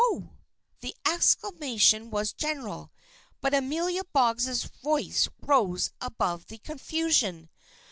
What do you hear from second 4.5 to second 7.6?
voice rose above the confusion.